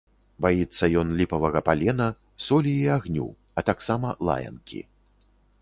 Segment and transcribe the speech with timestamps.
[0.45, 2.07] Баіцца ён ліпавага палена,
[2.45, 4.79] солі і агню, а таксама лаянкі.